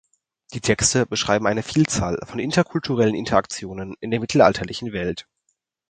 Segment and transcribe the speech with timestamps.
[0.55, 5.27] Die Texte beschreiben eine Vielzahl von interkulturellen Interaktionen in der mittelalterlichen Welt.